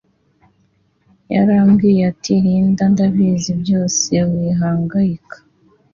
[1.33, 5.37] yarambwiyati Linda ndabizi byose wihangayika